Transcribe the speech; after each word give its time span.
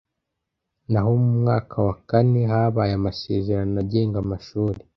naho 0.91 1.11
mu 1.23 1.31
mwaka 1.41 1.75
wa 1.87 1.95
kanehabaye 2.09 2.91
amasezerano 2.99 3.75
agenga 3.83 4.17
amashuri 4.23 4.81